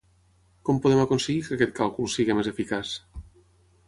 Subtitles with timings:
[0.69, 2.95] Com podem aconseguir que aquest càlcul sigui més eficaç?